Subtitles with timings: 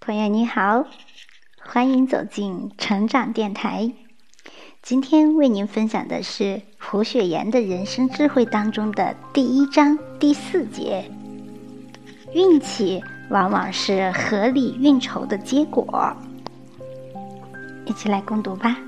[0.00, 0.86] 朋友你好，
[1.60, 3.92] 欢迎走进成长电台。
[4.82, 11.10] 今天为您分享的是胡雪岩的人生智慧当中的第一章第四节：
[12.32, 16.16] 运气往往是合理运筹的结果。
[17.84, 18.78] 一起来共读吧。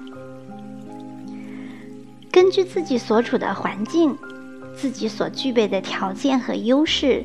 [2.31, 4.17] 根据自己所处的环境，
[4.75, 7.25] 自己所具备的条件和优势。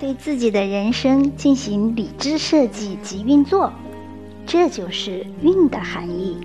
[0.00, 3.70] 对自己的人生进行理智设计及运作，
[4.46, 6.38] 这就是运的含义。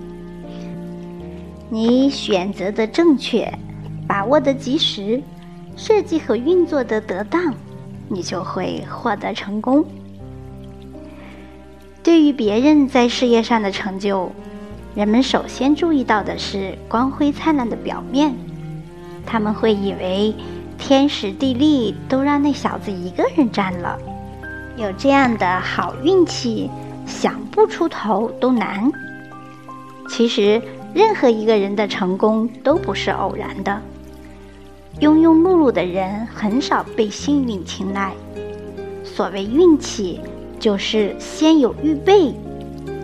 [1.70, 3.50] 你选择的正确，
[4.06, 5.22] 把握的及时，
[5.74, 7.54] 设计和运作的得当，
[8.10, 9.82] 你就会获得成功。
[12.02, 14.30] 对于别人在事业上的成就，
[14.94, 18.34] 人们首先注意到的是光辉灿烂的表面，
[19.24, 20.34] 他们会以为。
[20.78, 23.98] 天时地利都让那小子一个人占了，
[24.76, 26.70] 有这样的好运气，
[27.06, 28.90] 想不出头都难。
[30.08, 30.62] 其实，
[30.94, 33.82] 任何一个人的成功都不是偶然的。
[35.00, 38.12] 庸庸碌碌的人很少被幸运青睐。
[39.02, 40.20] 所谓运气，
[40.60, 42.32] 就是先有预备，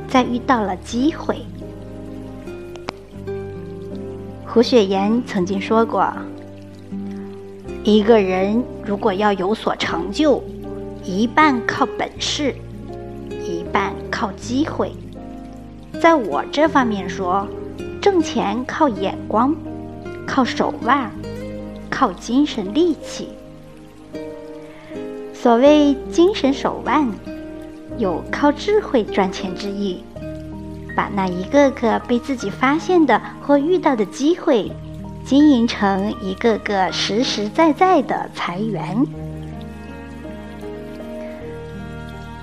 [0.09, 1.39] 再遇到了机会。
[4.47, 6.13] 胡雪岩曾经说过。
[7.85, 10.41] 一个人如果要有所成就，
[11.03, 12.55] 一半靠本事，
[13.29, 14.93] 一半靠机会。
[16.01, 17.45] 在我这方面说，
[18.01, 19.53] 挣钱靠眼光，
[20.25, 21.11] 靠手腕，
[21.91, 23.31] 靠精神力气。
[25.35, 27.11] 所谓精神手腕，
[27.99, 30.05] 有靠智慧赚钱之意，
[30.97, 34.71] 把那一个个被自己发现的或遇到的机会。
[35.25, 39.07] 经营成一个个实实在在的财源。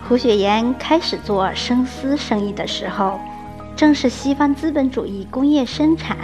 [0.07, 3.19] 胡雪岩开始做生丝生意的时候，
[3.75, 6.17] 正是西方资本主义工业生产，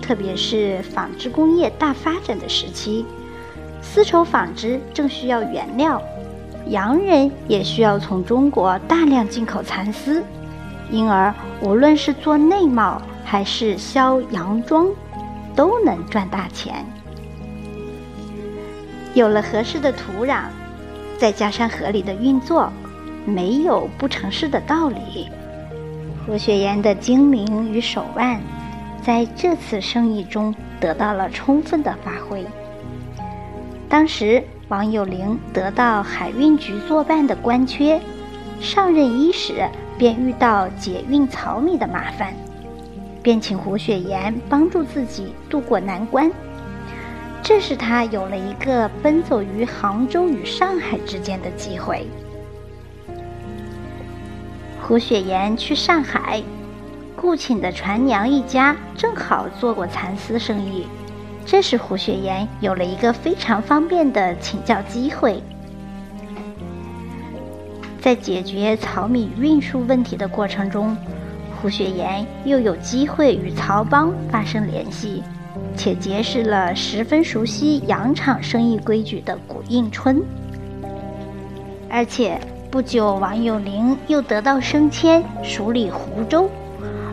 [0.00, 3.04] 特别是纺织工业大发展的时期。
[3.80, 6.00] 丝绸纺织正需要原料，
[6.68, 10.22] 洋人也需要从中国大量进口蚕丝，
[10.88, 14.86] 因而无论是做内贸还是销洋装。
[15.54, 16.84] 都能赚大钱。
[19.14, 20.44] 有了合适的土壤，
[21.18, 22.72] 再加上合理的运作，
[23.26, 25.28] 没有不成事的道理。
[26.26, 28.40] 胡雪岩的精明与手腕，
[29.02, 32.46] 在这次生意中得到了充分的发挥。
[33.88, 38.00] 当时，王有龄得到海运局作办的官缺，
[38.60, 42.32] 上任伊始便遇到解运草米的麻烦。
[43.22, 46.30] 便请胡雪岩帮助自己渡过难关，
[47.40, 52.06] 这使他有了一个奔走于杭州与上海之间的机会。
[54.80, 56.42] 胡雪岩去上海，
[57.16, 60.88] 雇请的船娘一家正好做过蚕丝生意，
[61.46, 65.40] 这使胡雪岩有了一个非常方便的请教机会。
[68.00, 70.96] 在解决草米运输问题的过程中。
[71.62, 75.22] 胡雪岩又有机会与曹邦发生联系，
[75.76, 80.20] 且结识了十分熟悉洋场生意规矩的古应春。
[81.88, 82.36] 而且
[82.68, 86.50] 不久，王有龄又得到升迁，署理湖州，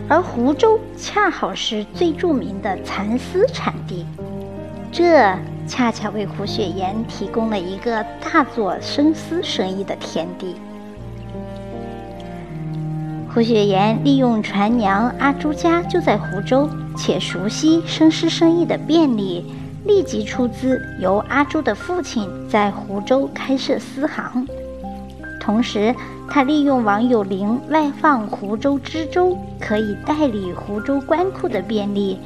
[0.08, 4.04] 而湖州恰好是最著名的蚕丝产地，
[4.92, 5.31] 这
[5.68, 10.56] 恰恰为胡雪岩提供了一个大做生丝生意的天地。
[13.31, 16.67] 胡雪岩利用船娘阿朱家就在湖州，
[16.97, 19.45] 且熟悉生丝生意的便利，
[19.85, 24.47] 立即出资由阿朱的父亲在湖州开设丝行。
[25.39, 25.94] 同时，
[26.28, 32.19] 他利用王有龄外放湖州知州，可以代理湖州官库的便利，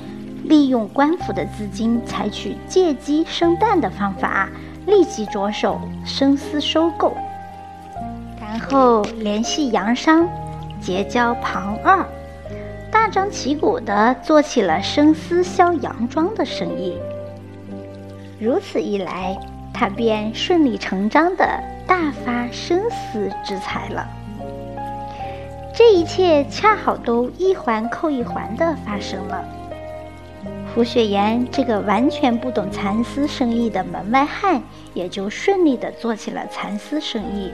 [0.45, 4.47] 利用官府的资金，采取借鸡生蛋的方法，
[4.85, 7.13] 立即着手生丝收购，
[8.39, 10.25] 然后联系洋商。
[10.83, 12.05] 结交庞二，
[12.91, 16.97] 大张旗鼓地做起了生丝销洋装的生意。
[18.37, 19.39] 如此一来，
[19.73, 21.47] 他便顺理成章地
[21.87, 24.05] 大发生丝之财了。
[25.73, 29.43] 这一切恰好都一环扣一环地发生了。
[30.75, 34.61] 胡雪岩这个完全不懂蚕丝生意的门外汉，
[34.93, 37.51] 也就顺利地做起了蚕丝生意，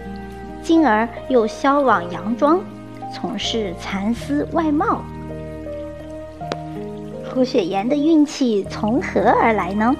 [0.63, 2.59] 进而又销往洋装。
[3.11, 5.01] 从事蚕丝外贸，
[7.25, 9.95] 胡雪岩的运气从何而来呢？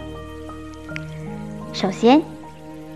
[1.73, 2.21] 首先，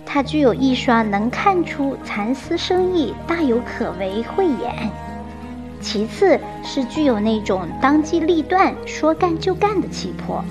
[0.06, 4.89] 他具有一双能看出蚕丝生意大有可为慧眼，
[5.81, 10.44] 其次是具有那种当机立断、说干就干的气魄。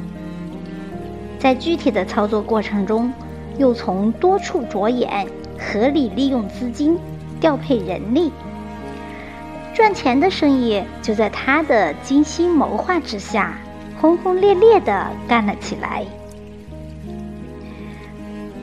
[1.38, 3.12] 在具体的操作过程中，
[3.58, 5.26] 又从多处着眼，
[5.58, 6.98] 合理利用资金，
[7.40, 8.32] 调配人力，
[9.74, 13.54] 赚钱的生意就在他的精心谋划之下，
[13.98, 16.04] 轰轰烈烈地干了起来。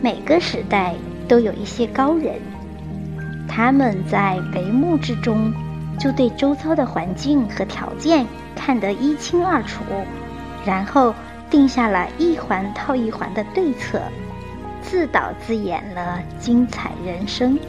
[0.01, 0.93] 每个时代
[1.27, 2.35] 都有一些高人，
[3.47, 5.51] 他们在帷幕之中
[5.99, 9.83] 就对周遭的环境和条件看得一清二楚，
[10.63, 11.13] 然后
[11.49, 13.99] 定下了一环套一环的对策，
[14.83, 17.59] 自导自演了精彩人生。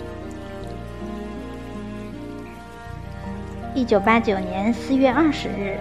[3.72, 5.78] 一九八九年四月二十日，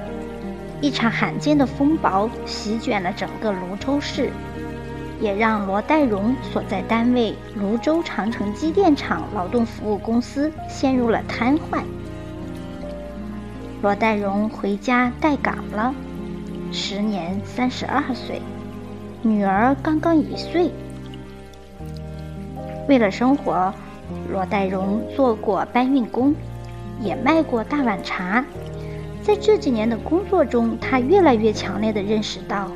[0.80, 4.30] 一场罕见的风暴席卷了整个泸州市。
[5.20, 11.82] 也让罗代荣所在单位泸州长城机电厂劳动服务公司陷入了瘫痪。
[13.82, 15.94] 罗代荣回家待岗了，
[16.72, 18.42] 时年三十二岁，
[19.22, 20.72] 女儿刚刚一岁。
[22.88, 23.74] 为了生活，
[24.32, 26.34] 罗代荣做过搬运工，
[27.01, 28.44] 也卖过大碗茶。
[29.24, 32.69] 在这几年的工作中，他越来越强烈的认识到。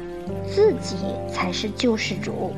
[0.48, 0.96] 自己
[1.30, 2.54] 才是救世主。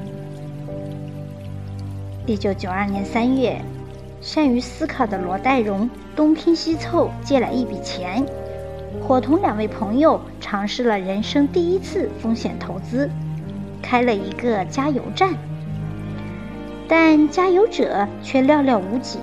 [2.26, 3.60] 一九九二年三月，
[4.22, 8.24] 善于思考的罗代荣东拼西凑借来一笔钱，
[9.02, 13.10] 伙同两位朋友尝试了人生第一次风险投资，
[13.82, 15.34] 开了一个加油站。
[16.88, 19.18] 但加油者却寥寥无几，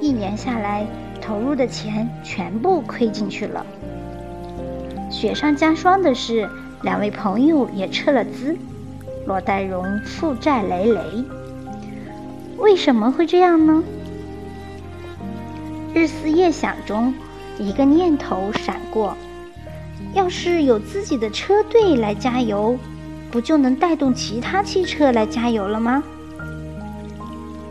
[0.00, 0.86] 一年下来，
[1.20, 3.64] 投入的钱全部亏进去了。
[5.10, 6.48] 雪上加霜的是。
[6.82, 8.56] 两位朋友也撤了资，
[9.26, 10.98] 罗代荣负债累累。
[12.56, 13.82] 为什么会这样呢？
[15.92, 17.12] 日思夜想中，
[17.58, 19.14] 一个念头闪过：
[20.14, 22.78] 要是有自己的车队来加油，
[23.30, 26.02] 不就能带动其他汽车来加油了吗？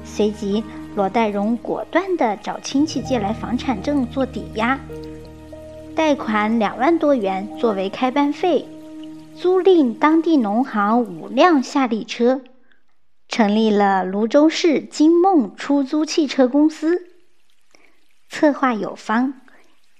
[0.05, 0.63] 随即，
[0.95, 4.79] 罗代荣果断地找亲戚借来房产证做抵押，
[5.95, 8.65] 贷款两万多元作为开办费。
[9.35, 12.41] 租赁当地农行五辆夏利车，
[13.29, 17.03] 成立了泸州市金梦出租汽车公司。
[18.27, 19.33] 策划有方，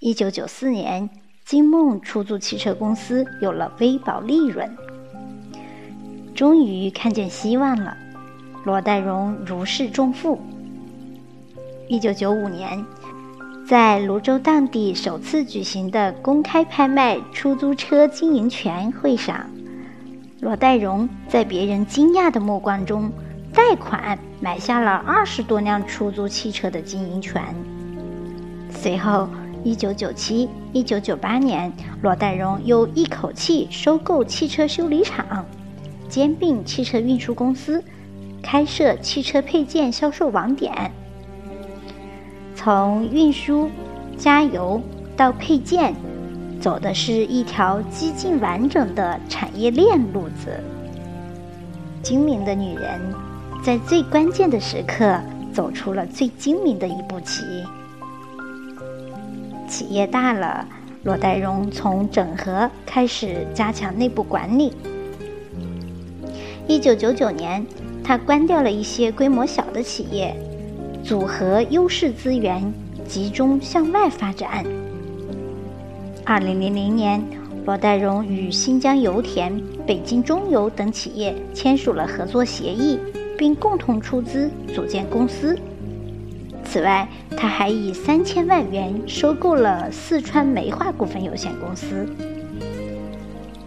[0.01, 1.09] 一九九四年，
[1.45, 4.69] 金梦出租汽车公司有了微薄利润。
[6.35, 7.95] 终于看见希望了，
[8.65, 10.37] 罗代荣如释重负。
[11.89, 12.85] 一九九五年。
[13.67, 19.45] 在泸州当地首次举行的公开拍卖出租车经营权会上，
[20.39, 23.11] 罗代荣在别人惊讶的目光中，
[23.53, 27.43] 贷款买下了二十多辆出租汽车的经营权。
[28.69, 29.27] 随后，
[29.63, 35.43] 一九九七、一九九八年，罗代荣又一口气收购汽车修理厂，
[36.07, 37.83] 兼并汽车运输公司，
[38.43, 40.91] 开设汽车配件销售网点。
[42.61, 43.71] 从运输、
[44.17, 44.81] 加油
[45.15, 45.95] 到配件，
[46.59, 50.61] 走的是一条几近完整的产业链路子。
[52.03, 52.99] 精明的女人，
[53.63, 55.17] 在最关键的时刻
[55.53, 57.45] 走出了最精明的一步棋。
[59.65, 60.67] 企业大了，
[61.03, 64.73] 罗代荣从整合开始加强内部管理。
[66.67, 67.65] 一九九九年，
[68.03, 70.35] 他关掉了一些规模小的企业。
[71.09, 72.71] 组合优势资源，
[73.07, 74.63] 集中向外发展。
[76.23, 77.19] 二零零零年，
[77.65, 82.99] 罗代荣与新疆油田、北京中油等企业签署了合作协议，
[83.35, 85.57] 并共同出资组建公司。
[86.63, 92.07] 此外，他还以三千万元收购了四川煤化股份有限公司。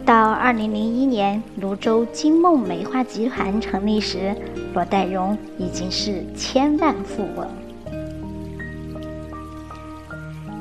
[0.05, 4.35] 到二零零一年，泸州金梦煤化集团成立时。
[4.75, 7.47] 罗代荣已经是千万富翁。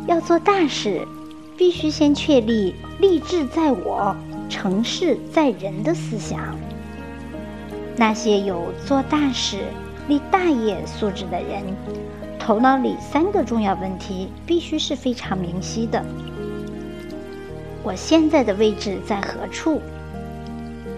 [0.06, 1.08] 要做大事，
[1.58, 4.16] 必须先确立“立志在我，
[4.50, 6.56] 成事在人”的思想。
[7.96, 9.60] 那些有做大事、
[10.08, 11.64] 立大业素质的人，
[12.38, 16.04] 头脑里三个重要问题必须是非常明晰的：
[17.84, 19.82] 我现在的位置在何处？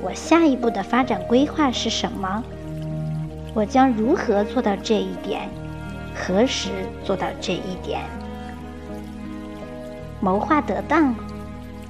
[0.02, 2.44] 我下一步的发展规划是什么？
[3.54, 5.50] 我将如何做到这一点？
[6.14, 6.70] 何时
[7.04, 8.02] 做到这一点？
[10.20, 11.16] 谋划得当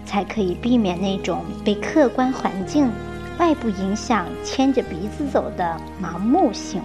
[0.05, 2.89] 才可以避免那种被客观环境
[3.39, 6.81] 外部影响牵着鼻子走的盲目性。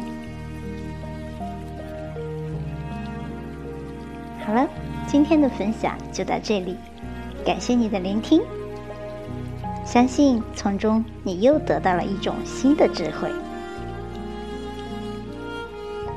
[4.47, 4.67] 好了
[5.07, 6.77] 今天的分享就到这里。
[7.49, 8.43] 感谢你的聆听，
[9.83, 13.31] 相信从中你又得到了一种新的智慧。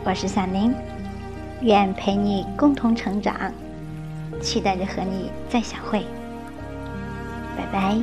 [0.03, 0.73] 我是小林，
[1.61, 3.33] 愿陪你共同成长，
[4.41, 6.05] 期待着和你再相会。
[7.55, 7.97] 拜拜！